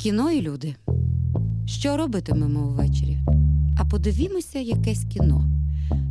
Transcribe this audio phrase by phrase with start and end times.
[0.00, 0.74] Кіно і люди.
[1.66, 3.18] Що робитимемо ввечері?
[3.76, 5.44] А подивімося якесь кіно.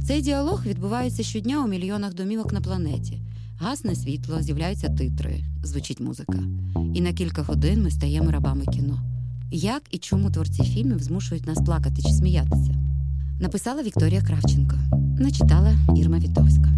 [0.07, 3.21] Цей діалог відбувається щодня у мільйонах домівок на планеті.
[3.57, 6.39] Гасне світло, з'являються титри, звучить музика.
[6.93, 9.01] І на кілька годин ми стаємо рабами кіно.
[9.51, 12.75] Як і чому творці фільмів змушують нас плакати чи сміятися?
[13.39, 14.75] Написала Вікторія Кравченко,
[15.19, 16.68] начитала Ірма Вітовська.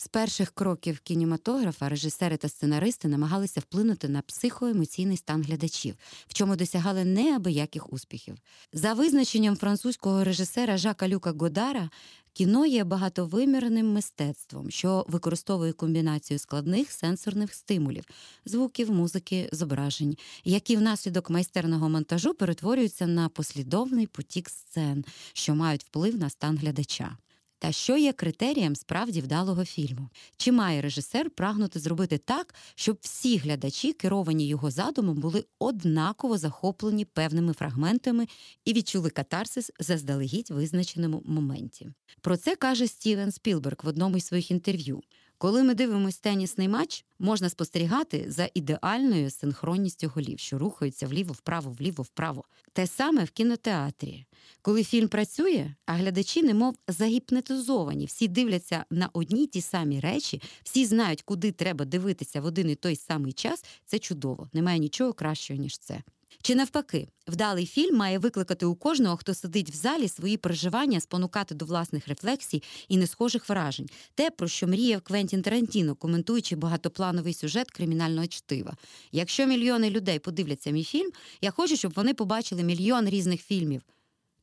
[0.00, 5.94] З перших кроків кінематографа режисери та сценаристи намагалися вплинути на психоемоційний стан глядачів,
[6.28, 8.34] в чому досягали неабияких успіхів.
[8.72, 11.90] За визначенням французького режисера Жака Люка Годара,
[12.32, 18.04] кіно є багатовимірним мистецтвом, що використовує комбінацію складних сенсорних стимулів,
[18.44, 26.18] звуків, музики, зображень, які внаслідок майстерного монтажу перетворюються на послідовний потік сцен, що мають вплив
[26.18, 27.16] на стан глядача.
[27.58, 30.08] Та що є критерієм справді вдалого фільму?
[30.36, 37.04] Чи має режисер прагнути зробити так, щоб всі глядачі, керовані його задумом, були однаково захоплені
[37.04, 38.26] певними фрагментами
[38.64, 41.88] і відчули катарсис заздалегідь визначеному моменті?
[42.20, 45.02] Про це каже Стівен Спілберг в одному із своїх інтерв'ю.
[45.40, 51.70] Коли ми дивимося тенісний матч, можна спостерігати за ідеальною синхронністю голів, що рухаються вліво, вправо,
[51.70, 52.44] вліво, вправо.
[52.72, 54.26] Те саме в кінотеатрі.
[54.62, 60.84] Коли фільм працює, а глядачі, немов загіпнетизовані, всі дивляться на одні ті самі речі, всі
[60.86, 63.64] знають, куди треба дивитися в один і той самий час.
[63.86, 64.48] Це чудово.
[64.52, 66.02] Немає нічого кращого ніж це.
[66.42, 71.54] Чи навпаки, вдалий фільм має викликати у кожного, хто сидить в залі, свої переживання, спонукати
[71.54, 77.70] до власних рефлексій і несхожих вражень, те, про що мріяв Квентін Тарантіно, коментуючи багатоплановий сюжет
[77.70, 78.76] кримінального чтива.
[79.12, 81.10] Якщо мільйони людей подивляться мій фільм,
[81.40, 83.82] я хочу, щоб вони побачили мільйон різних фільмів.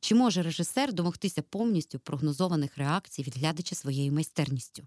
[0.00, 4.82] Чи може режисер домогтися повністю прогнозованих реакцій від глядача своєю майстерністю?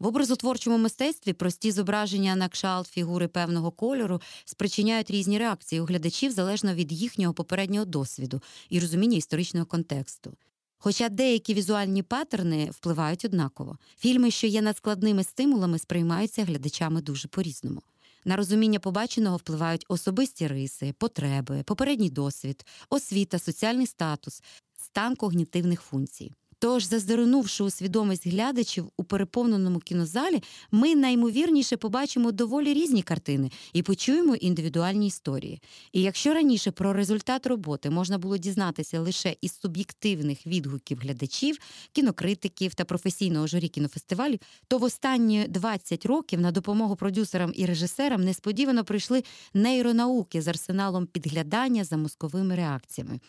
[0.00, 6.32] В образотворчому мистецтві прості зображення на кшалт фігури певного кольору спричиняють різні реакції у глядачів
[6.32, 10.32] залежно від їхнього попереднього досвіду і розуміння історичного контексту.
[10.78, 17.82] Хоча деякі візуальні паттерни впливають однаково, фільми, що є надскладними стимулами, сприймаються глядачами дуже по-різному.
[18.24, 24.42] На розуміння побаченого впливають особисті риси, потреби, попередній досвід, освіта, соціальний статус,
[24.76, 26.32] стан когнітивних функцій.
[26.62, 33.82] Тож, заздеренувши у свідомість глядачів у переповненому кінозалі, ми наймовірніше побачимо доволі різні картини і
[33.82, 35.62] почуємо індивідуальні історії.
[35.92, 41.58] І якщо раніше про результат роботи можна було дізнатися лише із суб'єктивних відгуків глядачів,
[41.92, 44.38] кінокритиків та професійного журі кінофестивалів,
[44.68, 51.06] то в останні 20 років на допомогу продюсерам і режисерам несподівано прийшли нейронауки з арсеналом
[51.06, 53.20] підглядання за мозковими реакціями.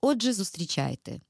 [0.00, 1.20] Отже, зустрічайте.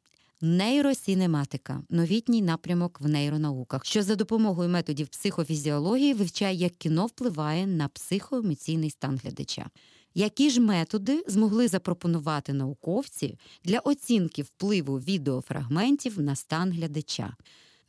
[0.40, 7.88] Нейросінематика новітній напрямок в нейронауках, що за допомогою методів психофізіології вивчає, як кіно впливає на
[7.88, 9.70] психоемоційний стан глядача.
[10.14, 17.36] Які ж методи змогли запропонувати науковці для оцінки впливу відеофрагментів на стан глядача?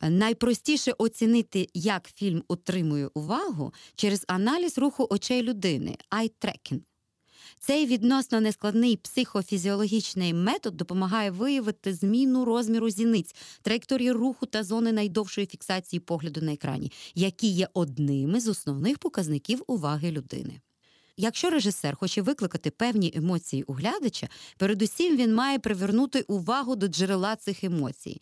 [0.02, 6.80] Найпростіше оцінити, як фільм отримує увагу через аналіз руху очей людини eye tracking.
[7.62, 15.46] Цей відносно нескладний психофізіологічний метод допомагає виявити зміну розміру зіниць, траєкторії руху та зони найдовшої
[15.46, 20.60] фіксації погляду на екрані, які є одними з основних показників уваги людини.
[21.16, 27.36] Якщо режисер хоче викликати певні емоції у глядача, передусім він має привернути увагу до джерела
[27.36, 28.20] цих емоцій.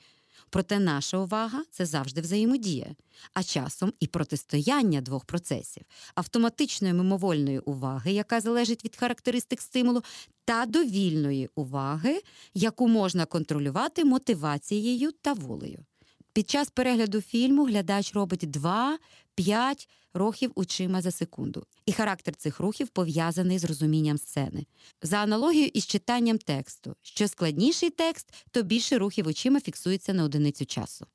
[0.50, 2.86] Проте наша увага це завжди взаємодія,
[3.34, 5.82] а часом і протистояння двох процесів
[6.14, 10.02] автоматичної мимовольної уваги, яка залежить від характеристик стимулу,
[10.44, 12.22] та довільної уваги,
[12.54, 15.84] яку можна контролювати мотивацією та волею.
[16.32, 22.88] Під час перегляду фільму глядач робить 2-5 рухів очима за секунду, і характер цих рухів
[22.88, 24.66] пов'язаний з розумінням сцени.
[25.02, 30.66] За аналогією із читанням тексту, що складніший текст, то більше рухів очима фіксується на одиницю
[30.66, 31.06] часу.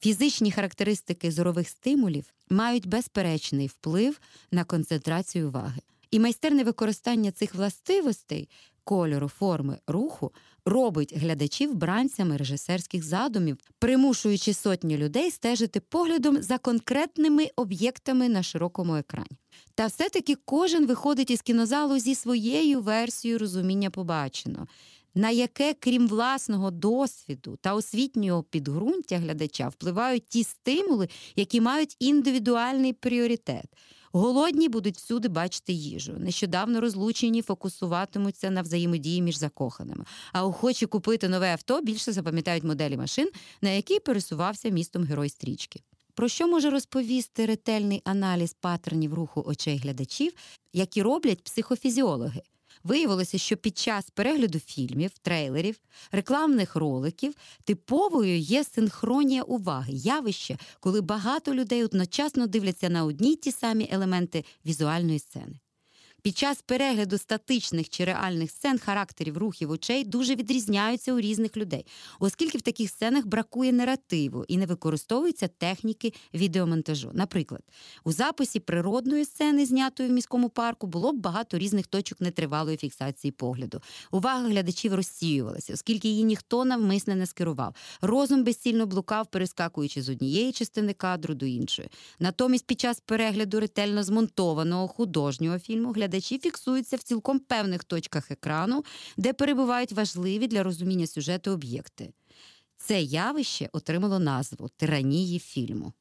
[0.00, 4.20] Фізичні характеристики зорових стимулів мають безперечний вплив
[4.50, 5.80] на концентрацію уваги.
[6.10, 8.48] І майстерне використання цих властивостей
[8.84, 10.32] кольору, форми, руху
[10.64, 18.96] робить глядачів бранцями режисерських задумів, примушуючи сотні людей стежити поглядом за конкретними об'єктами на широкому
[18.96, 19.38] екрані.
[19.74, 24.66] Та все-таки кожен виходить із кінозалу зі своєю версією розуміння побаченого.
[25.14, 32.92] На яке, крім власного досвіду та освітнього підґрунтя глядача, впливають ті стимули, які мають індивідуальний
[32.92, 33.64] пріоритет.
[34.16, 36.14] Голодні будуть всюди бачити їжу.
[36.18, 40.04] Нещодавно розлучені фокусуватимуться на взаємодії між закоханими.
[40.32, 43.30] А охочі купити нове авто більше запам'ятають моделі машин,
[43.62, 45.80] на які пересувався містом герой стрічки.
[46.14, 50.32] Про що може розповісти ретельний аналіз паттернів руху очей глядачів,
[50.72, 52.42] які роблять психофізіологи?
[52.84, 55.80] Виявилося, що під час перегляду фільмів, трейлерів,
[56.12, 57.34] рекламних роликів
[57.64, 63.88] типовою є синхронія уваги, явище, коли багато людей одночасно дивляться на одні й ті самі
[63.92, 65.60] елементи візуальної сцени.
[66.24, 71.86] Під час перегляду статичних чи реальних сцен характерів рухів очей дуже відрізняються у різних людей,
[72.20, 77.10] оскільки в таких сценах бракує наративу і не використовуються техніки відеомонтажу.
[77.14, 77.60] Наприклад,
[78.04, 83.30] у записі природної сцени, знятої в міському парку, було б багато різних точок нетривалої фіксації
[83.30, 83.80] погляду.
[84.10, 87.74] Увага глядачів розсіювалася, оскільки її ніхто навмисне не скерував.
[88.00, 91.88] Розум безцільно блукав, перескакуючи з однієї частини кадру до іншої.
[92.18, 98.30] Натомість, під час перегляду ретельно змонтованого художнього фільму глядачі глядачі фіксуються в цілком певних точках
[98.30, 98.84] екрану,
[99.16, 102.12] де перебувають важливі для розуміння сюжету об'єкти.
[102.76, 105.92] Це явище отримало назву тиранії фільму.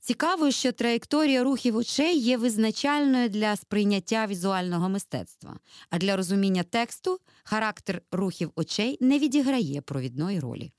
[0.00, 5.58] Цікаво, що траєкторія рухів очей є визначальною для сприйняття візуального мистецтва,
[5.90, 10.72] а для розуміння тексту характер рухів очей не відіграє провідної ролі.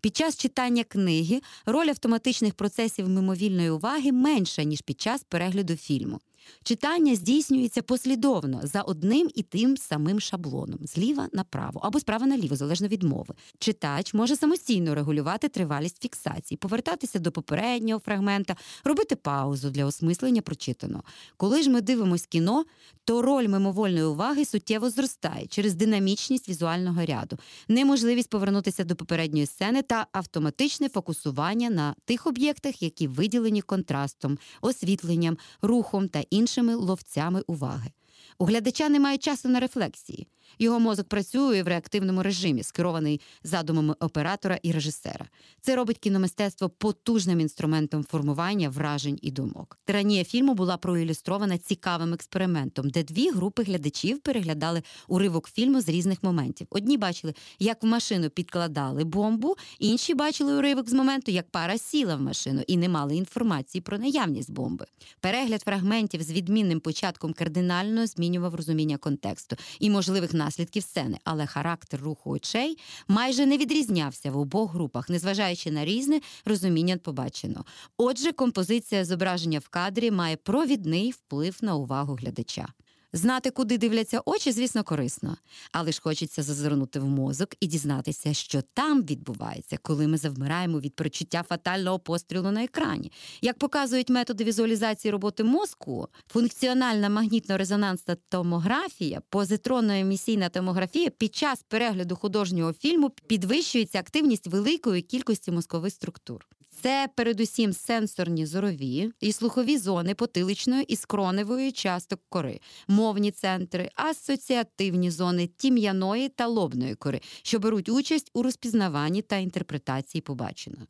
[0.00, 6.20] Під час читання книги роль автоматичних процесів мимовільної уваги менша, ніж під час перегляду фільму.
[6.62, 12.88] Читання здійснюється послідовно за одним і тим самим шаблоном зліва направо або справа наліво, залежно
[12.88, 13.34] від мови.
[13.58, 21.02] Читач може самостійно регулювати тривалість фіксації, повертатися до попереднього фрагмента, робити паузу для осмислення прочитаного.
[21.36, 22.64] Коли ж ми дивимося кіно,
[23.04, 29.82] то роль мимовольної уваги суттєво зростає через динамічність візуального ряду, неможливість повернутися до попередньої сцени
[29.82, 37.90] та автоматичне фокусування на тих об'єктах, які виділені контрастом, освітленням, рухом та іншими ловцями уваги.
[38.38, 40.26] У глядача немає часу на рефлексії.
[40.58, 45.26] Його мозок працює в реактивному режимі, скерований задумами оператора і режисера.
[45.60, 49.78] Це робить кіномистецтво потужним інструментом формування вражень і думок.
[49.84, 56.22] Тиранія фільму була проілюстрована цікавим експериментом, де дві групи глядачів переглядали уривок фільму з різних
[56.22, 56.66] моментів.
[56.70, 62.16] Одні бачили, як в машину підкладали бомбу, інші бачили уривок з моменту, як пара сіла
[62.16, 64.86] в машину і не мали інформації про наявність бомби.
[65.20, 72.00] Перегляд фрагментів з відмінним початком кардинально змінював розуміння контексту і можливих наслідків сцени, але характер
[72.00, 77.64] руху очей майже не відрізнявся в обох групах, незважаючи на різне розуміння побаченого.
[77.96, 82.68] Отже, композиція зображення в кадрі має провідний вплив на увагу глядача.
[83.12, 85.36] Знати, куди дивляться очі, звісно, корисно,
[85.72, 90.94] але ж хочеться зазирнути в мозок і дізнатися, що там відбувається, коли ми завмираємо від
[90.94, 93.12] прочуття фатального пострілу на екрані.
[93.42, 102.72] Як показують методи візуалізації роботи мозку, функціональна магнітно-резонансна томографія, позитронно-емісійна томографія під час перегляду художнього
[102.72, 106.46] фільму підвищується активність великої кількості мозкових структур.
[106.82, 115.10] Це передусім сенсорні зорові і слухові зони потиличної і скроневої часток кори, мовні центри, асоціативні
[115.10, 120.86] зони тім'яної та лобної кори, що беруть участь у розпізнаванні та інтерпретації побаченого.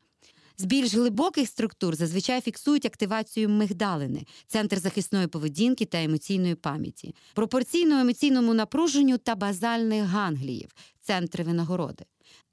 [0.59, 8.01] З більш глибоких структур зазвичай фіксують активацію мигдалини, центр захисної поведінки та емоційної пам'яті, пропорційно
[8.01, 10.69] емоційному напруженню та базальних гангліїв,
[11.01, 12.05] центри винагороди.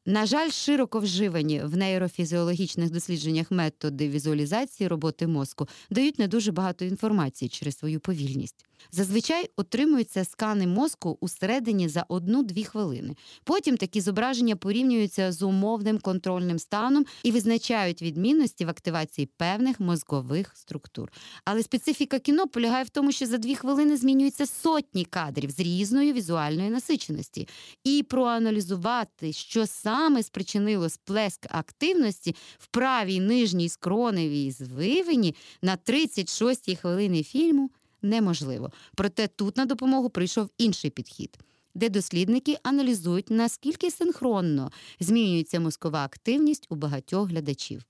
[0.07, 6.85] На жаль, широко вживані в нейрофізіологічних дослідженнях методи візуалізації роботи мозку дають не дуже багато
[6.85, 8.65] інформації через свою повільність.
[8.91, 13.15] Зазвичай отримуються скани мозку усередині за одну-дві хвилини.
[13.43, 20.51] Потім такі зображення порівнюються з умовним контрольним станом і визначають відмінності в активації певних мозкових
[20.55, 21.11] структур.
[21.45, 26.13] Але специфіка кіно полягає в тому, що за дві хвилини змінюються сотні кадрів з різної
[26.13, 27.47] візуальної насиченості.
[27.83, 37.23] І проаналізувати, що саме спричинило сплеск активності в правій нижній скроневій звивині на 36-й хвилини
[37.23, 37.69] фільму
[38.05, 38.71] неможливо.
[38.95, 41.37] Проте тут на допомогу прийшов інший підхід.
[41.75, 47.81] Де дослідники аналізують, наскільки синхронно змінюється мозкова активність у багатьох глядачів.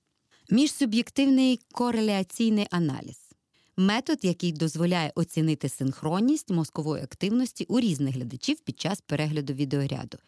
[0.50, 3.26] Міжсуб'єктивний кореляційний аналіз
[3.76, 10.18] метод, який дозволяє оцінити синхронність мозкової активності у різних глядачів під час перегляду відеоряду.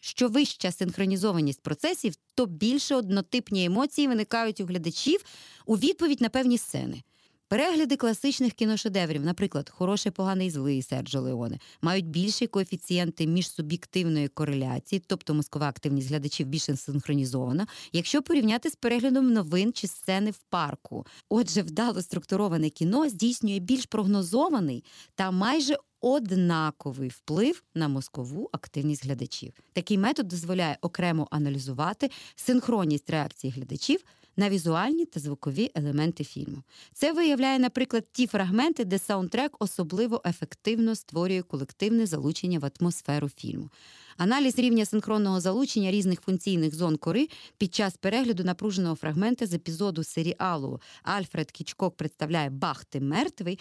[0.00, 5.24] Що вища синхронізованість процесів, то більше однотипні емоції виникають у глядачів
[5.66, 7.02] у відповідь на певні сцени.
[7.48, 15.34] Перегляди класичних кіношедеврів, наприклад, хороший, поганий злий Серджо Леоне, мають більші коефіцієнти міжсуб'єктивної кореляції, тобто
[15.34, 21.06] мозкова активність глядачів більше синхронізована, якщо порівняти з переглядом новин чи сцени в парку.
[21.28, 24.84] Отже, вдало структуроване кіно здійснює більш прогнозований
[25.14, 29.52] та майже однаковий вплив на мозкову активність глядачів.
[29.72, 34.00] Такий метод дозволяє окремо аналізувати синхронність реакції глядачів
[34.36, 36.62] на візуальні та звукові елементи фільму.
[36.92, 43.70] Це виявляє, наприклад, ті фрагменти, де саундтрек особливо ефективно створює колективне залучення в атмосферу фільму.
[44.16, 50.04] Аналіз рівня синхронного залучення різних функційних зон кори під час перегляду напруженого фрагмента з епізоду
[50.04, 53.58] серіалу Альфред Кічкок представляє Бах, ти мертвий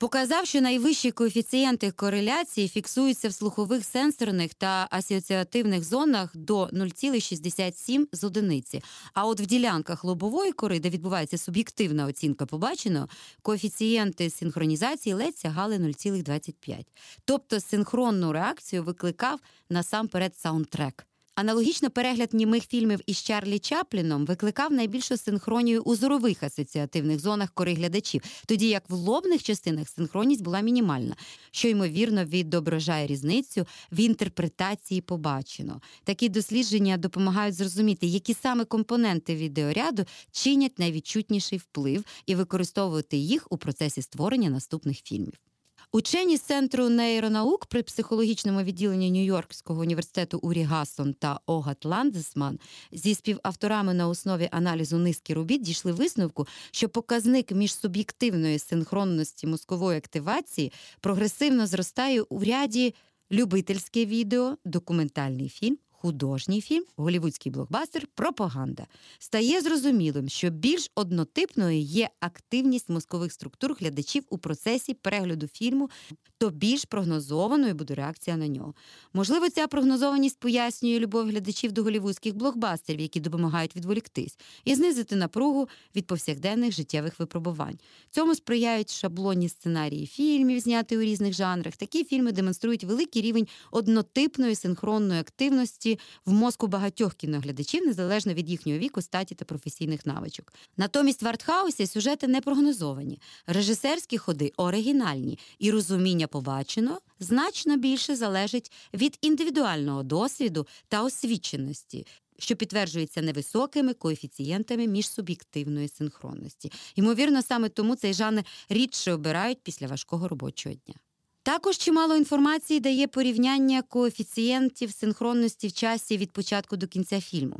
[0.00, 8.24] показав, що найвищі коефіцієнти кореляції фіксуються в слухових сенсорних та асоціативних зонах до 0,67 з
[8.24, 8.82] одиниці.
[9.14, 13.08] А от в ділянках лобової кори, де відбувається суб'єктивна оцінка побаченого,
[13.42, 16.84] коефіцієнти синхронізації ледь сягали 0,25.
[17.24, 19.40] Тобто синхронну реакцію викликав
[19.70, 21.06] насамперед саундтрек.
[21.40, 27.74] Аналогічно перегляд німих фільмів із Чарлі Чапліном викликав найбільшу синхронію у зорових асоціативних зонах кори
[27.74, 31.16] глядачів, тоді як в лобних частинах синхронність була мінімальна,
[31.50, 35.80] що ймовірно відображає різницю в інтерпретації побачено.
[36.04, 43.56] Такі дослідження допомагають зрозуміти, які саме компоненти відеоряду чинять найвідчутніший вплив і використовувати їх у
[43.56, 45.49] процесі створення наступних фільмів.
[45.92, 52.58] Учені з центру нейронаук при психологічному відділенні Нью-Йоркського університету Урі Гассон та Огат Ландесман
[52.92, 59.98] зі співавторами на основі аналізу низки робіт дійшли висновку, що показник між суб'єктивної синхронності мозкової
[59.98, 62.94] активації прогресивно зростає у ряді
[63.32, 68.86] любительське відео, документальний фільм, художній фільм, голівудський блокбастер, пропаганда.
[69.18, 75.90] Стає зрозумілим, що більш однотипною є активність мозкових структур глядачів у процесі перегляду фільму,
[76.38, 78.74] то більш прогнозованою буде реакція на нього.
[79.12, 85.68] Можливо, ця прогнозованість пояснює любов глядачів до голівудських блокбастерів, які допомагають відволіктись, і знизити напругу
[85.96, 87.78] від повсякденних життєвих випробувань.
[88.10, 91.76] Цьому сприяють шаблонні сценарії фільмів, зняті у різних жанрах.
[91.76, 98.50] Такі фільми демонструють великий рівень однотипної синхронної активності активності в мозку багатьох кіноглядачів, незалежно від
[98.50, 100.52] їхнього віку, статі та професійних навичок.
[100.76, 108.72] Натомість в артхаусі сюжети не прогнозовані, режисерські ходи оригінальні, і розуміння побачено значно більше залежить
[108.94, 112.06] від індивідуального досвіду та освіченості.
[112.38, 116.72] Що підтверджується невисокими коефіцієнтами міжсуб'єктивної синхронності.
[116.96, 120.94] Ймовірно, саме тому цей жанр рідше обирають після важкого робочого дня.
[121.42, 127.56] Також чимало інформації дає порівняння коефіцієнтів синхронності в часі від початку до кінця фільму.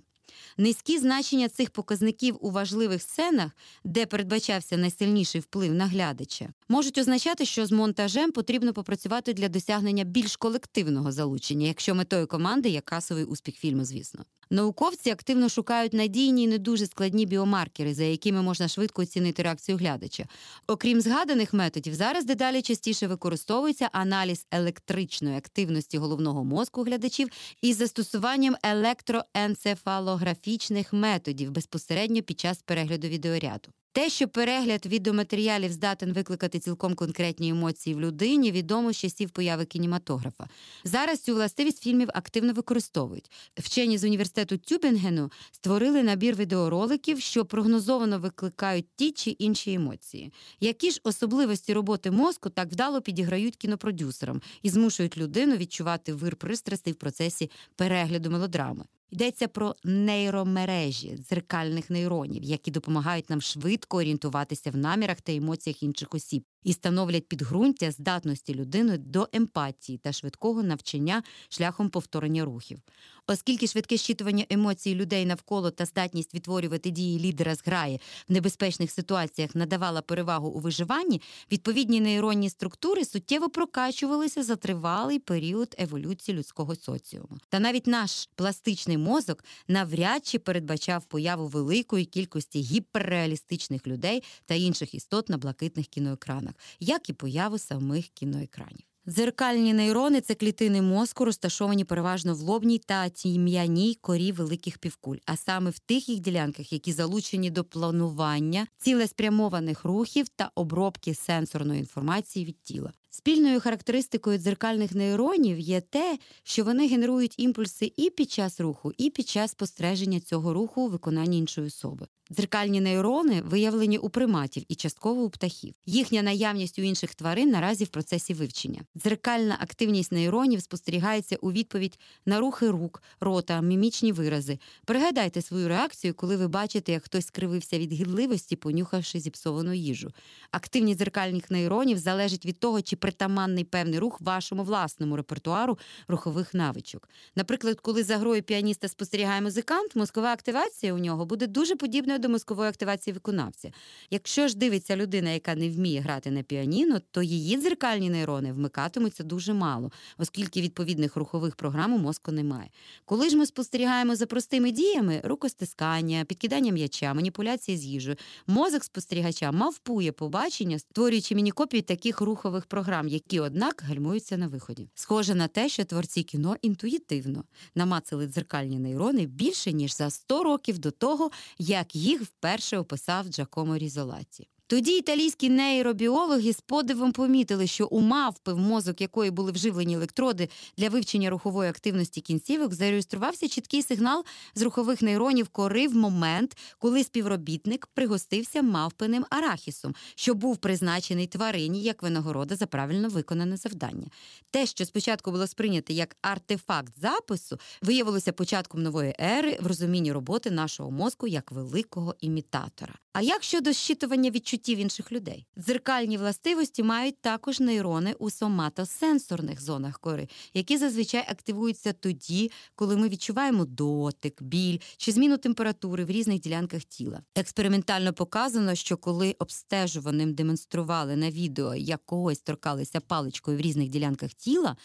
[0.57, 3.51] Низькі значення цих показників у важливих сценах,
[3.85, 10.05] де передбачався найсильніший вплив на глядача, можуть означати, що з монтажем потрібно попрацювати для досягнення
[10.05, 14.25] більш колективного залучення, якщо метою команди є касовий успіх фільму, звісно.
[14.53, 19.79] Науковці активно шукають надійні і не дуже складні біомаркери, за якими можна швидко оцінити реакцію
[19.79, 20.25] глядача.
[20.67, 27.29] Окрім згаданих методів, зараз дедалі частіше використовується аналіз електричної активності головного мозку глядачів
[27.63, 33.71] із застосуванням електроенцефалографічних методів безпосередньо під час перегляду відеоряду.
[33.93, 39.65] Те, що перегляд відеоматеріалів здатен викликати цілком конкретні емоції в людині, відомо з часів появи
[39.65, 40.49] кінематографа.
[40.85, 43.31] Зараз цю властивість фільмів активно використовують.
[43.59, 50.33] Вчені з університету Тюбінгену створили набір відеороликів, що прогнозовано викликають ті чи інші емоції.
[50.61, 56.93] Які ж особливості роботи мозку так вдало підіграють кінопродюсерам і змушують людину відчувати вир пристрастей
[56.93, 58.85] в процесі перегляду мелодрами.
[59.11, 66.15] Йдеться про нейромережі дзеркальних нейронів, які допомагають нам швидко орієнтуватися в намірах та емоціях інших
[66.15, 72.79] осіб і становлять підґрунтя здатності людини до емпатії та швидкого навчання шляхом повторення рухів.
[73.27, 79.55] Оскільки швидке щитування емоцій людей навколо та здатність відтворювати дії лідера зграї в небезпечних ситуаціях
[79.55, 87.39] надавала перевагу у виживанні, відповідні нейронні структури суттєво прокачувалися за тривалий період еволюції людського соціуму.
[87.49, 94.95] Та навіть наш пластичний мозок навряд чи передбачав появу великої кількості гіперреалістичних людей та інших
[94.95, 96.50] істот на блакитних кіноекранах,
[96.81, 98.91] як і появу самих кіноекранів.
[99.09, 105.37] Дзеркальні нейрони це клітини мозку, розташовані переважно в лобній та тім'яній корі великих півкуль, а
[105.37, 112.45] саме в тих їх ділянках, які залучені до планування, цілеспрямованих рухів та обробки сенсорної інформації
[112.45, 112.93] від тіла.
[113.11, 119.11] Спільною характеристикою дзеркальних нейронів є те, що вони генерують імпульси і під час руху, і
[119.11, 122.07] під час спостереження цього руху у виконанні іншої особи.
[122.33, 125.75] Дзеркальні нейрони виявлені у приматів і частково у птахів.
[125.87, 128.81] Їхня наявність у інших тварин наразі в процесі вивчення.
[128.97, 134.59] Дзеркальна активність нейронів спостерігається у відповідь на рухи рук, рота, мімічні вирази.
[134.85, 140.11] Пригадайте свою реакцію, коли ви бачите, як хтось скривився від гідливості, понюхавши зіпсовану їжу.
[140.51, 147.09] Активність дзеркальних нейронів залежить від того, чи притаманний певний рух вашому власному репертуару рухових навичок.
[147.37, 152.29] Наприклад, коли за грою піаніста спостерігає музикант, мозкова активація у нього буде дуже подібною до
[152.29, 153.73] мозкової активації виконавця.
[154.11, 159.25] Якщо ж дивиться людина, яка не вміє грати на піаніно, то її дзеркальні нейрони вмикатимуться
[159.25, 162.71] дуже мало, оскільки відповідних рухових програм у мозку немає.
[163.05, 169.53] Коли ж ми спостерігаємо за простими діями рукостискання, підкидання м'яча, маніпуляції з їжею, мозок спостерігача
[169.53, 174.89] мавпує побачення, створюючи мінікопії таких рухових програм, які, однак, гальмуються на виході.
[174.95, 180.79] Схоже на те, що творці кіно інтуїтивно намацали дзеркальні нейрони більше ніж за 100 років
[180.79, 184.49] до того, як їх вперше описав Джакомо Різолаті.
[184.71, 190.49] Тоді італійські нейробіологи з подивом помітили, що у мавпи, в мозок якої були вживлені електроди
[190.77, 194.25] для вивчення рухової активності кінцівок, зареєструвався чіткий сигнал
[194.55, 201.83] з рухових нейронів кори в момент, коли співробітник пригостився мавпиним арахісом, що був призначений тварині
[201.83, 204.07] як винагорода за правильно виконане завдання.
[204.51, 210.51] Те, що спочатку було сприйнято як артефакт запису, виявилося початком нової ери в розумінні роботи
[210.51, 212.95] нашого мозку як великого імітатора.
[213.13, 215.47] А як щодо щитування відчуттів інших людей?
[215.59, 223.09] Дзеркальні властивості мають також нейрони у соматосенсорних зонах кори, які зазвичай активуються тоді, коли ми
[223.09, 227.23] відчуваємо дотик, біль чи зміну температури в різних ділянках тіла.
[227.35, 234.35] Експериментально показано, що коли обстежуваним демонстрували на відео, як когось торкалися паличкою в різних ділянках
[234.35, 234.77] тіла.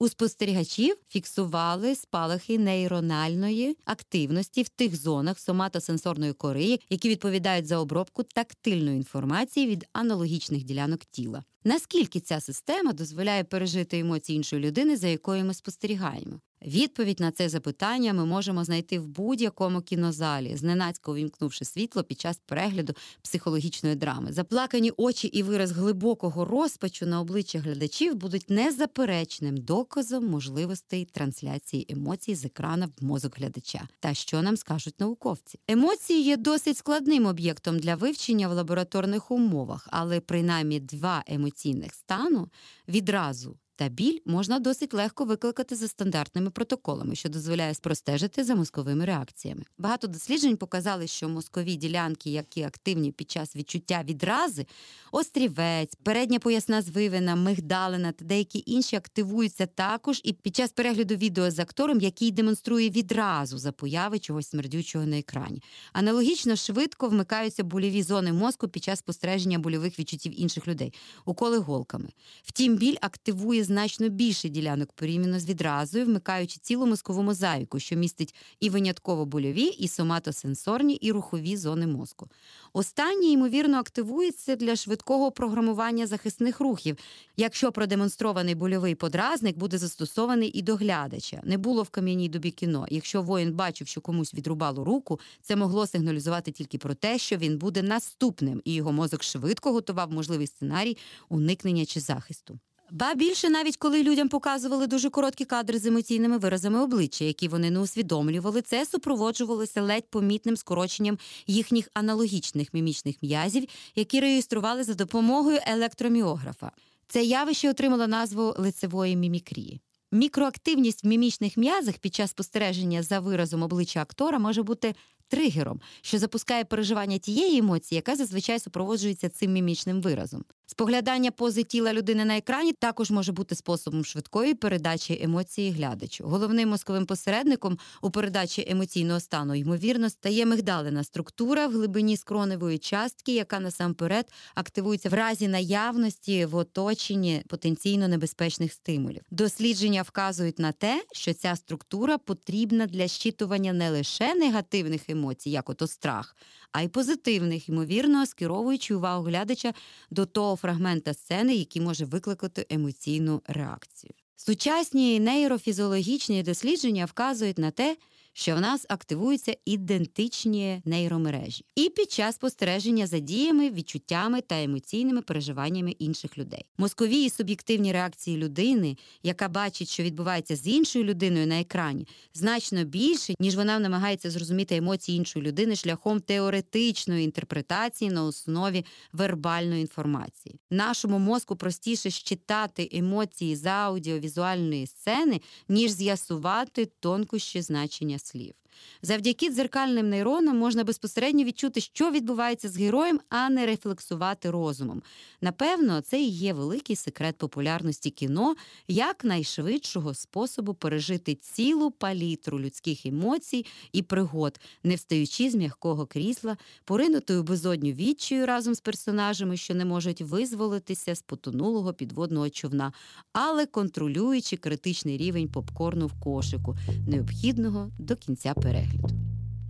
[0.00, 8.22] У спостерігачів фіксували спалахи нейрональної активності в тих зонах соматосенсорної кори, які відповідають за обробку
[8.22, 11.44] тактильної інформації від аналогічних ділянок тіла.
[11.64, 16.40] Наскільки ця система дозволяє пережити емоції іншої людини, за якою ми спостерігаємо?
[16.62, 22.40] Відповідь на це запитання ми можемо знайти в будь-якому кінозалі, зненацько увімкнувши світло під час
[22.46, 24.32] перегляду психологічної драми.
[24.32, 32.34] Заплакані очі і вираз глибокого розпачу на обличчя глядачів будуть незаперечним доказом можливостей трансляції емоцій
[32.34, 33.88] з екрана в мозок глядача.
[34.00, 35.58] Та що нам скажуть науковці?
[35.68, 42.48] Емоції є досить складним об'єктом для вивчення в лабораторних умовах, але принаймні два емоційних стану
[42.88, 49.04] відразу та біль можна досить легко викликати за стандартними протоколами, що дозволяє простежити за мозковими
[49.04, 49.62] реакціями.
[49.78, 54.66] Багато досліджень показали, що мозкові ділянки, які активні під час відчуття відрази,
[55.12, 61.50] острівець, передня поясна звивина, мигдалина та деякі інші активуються також і під час перегляду відео
[61.50, 65.62] з актором, який демонструє відразу за появи чогось смердючого на екрані.
[65.92, 72.08] Аналогічно швидко вмикаються больові зони мозку під час спостереження больових відчуттів інших людей, уколи голками.
[72.42, 78.34] Втім, біль активує значно більше ділянок порівняно з відразою, вмикаючи цілу мозкову мозаїку, що містить
[78.60, 82.28] і винятково больові, і соматосенсорні, і рухові зони мозку.
[82.72, 86.96] Останні, ймовірно, активується для швидкого програмування захисних рухів,
[87.36, 91.40] якщо продемонстрований больовий подразник буде застосований і до глядача.
[91.44, 92.86] Не було в кам'яній добі кіно.
[92.90, 97.58] Якщо воїн бачив, що комусь відрубало руку, це могло сигналізувати тільки про те, що він
[97.58, 100.96] буде наступним, і його мозок швидко готував можливий сценарій
[101.28, 102.58] уникнення чи захисту.
[102.90, 107.70] Ба більше, навіть коли людям показували дуже короткі кадри з емоційними виразами обличчя, які вони
[107.70, 113.64] не усвідомлювали, це супроводжувалося ледь помітним скороченням їхніх аналогічних мімічних м'язів,
[113.96, 116.70] які реєстрували за допомогою електроміографа.
[117.08, 119.80] Це явище отримало назву лицевої мімікрії.
[120.12, 124.94] Мікроактивність в мімічних м'язах під час спостереження за виразом обличчя актора може бути
[125.28, 130.44] тригером, що запускає переживання тієї емоції, яка зазвичай супроводжується цим мімічним виразом.
[130.70, 136.24] Споглядання пози тіла людини на екрані також може бути способом швидкої передачі емоції глядачу.
[136.24, 143.34] Головним мозковим посередником у передачі емоційного стану, ймовірно, стає мигдалина структура в глибині скроневої частки,
[143.34, 149.22] яка насамперед активується в разі наявності в оточенні потенційно небезпечних стимулів.
[149.30, 155.17] Дослідження вказують на те, що ця структура потрібна для щитування не лише негативних емоцій,
[155.50, 156.36] як ото страх,
[156.72, 159.74] а й позитивних, ймовірно, скеровуючи увагу глядача
[160.10, 164.12] до того фрагмента сцени, який може викликати емоційну реакцію.
[164.36, 167.96] Сучасні нейрофізіологічні дослідження вказують на те,
[168.38, 175.22] що в нас активуються ідентичні нейромережі, і під час спостереження за діями, відчуттями та емоційними
[175.22, 176.64] переживаннями інших людей.
[176.78, 182.84] Мозкові і суб'єктивні реакції людини, яка бачить, що відбувається з іншою людиною на екрані, значно
[182.84, 190.60] більше, ніж вона намагається зрозуміти емоції іншої людини шляхом теоретичної інтерпретації на основі вербальної інформації.
[190.70, 198.53] Нашому мозку простіше щитати емоції з аудіовізуальної сцени, ніж з'ясувати тонкощі значення слів.
[199.02, 205.02] Завдяки дзеркальним нейронам можна безпосередньо відчути, що відбувається з героєм, а не рефлексувати розумом.
[205.40, 208.54] Напевно, це і є великий секрет популярності кіно
[208.88, 216.56] як найшвидшого способу пережити цілу палітру людських емоцій і пригод, не встаючи з м'якого крісла,
[216.84, 222.92] поринутою безодню відчаю разом з персонажами, що не можуть визволитися з потонулого підводного човна,
[223.32, 226.76] але контролюючи критичний рівень попкорну в кошику,
[227.08, 229.14] необхідного до кінця перегляду.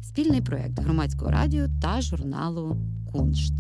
[0.03, 2.77] Спільний проект громадського радіо та журналу
[3.13, 3.55] Куншт.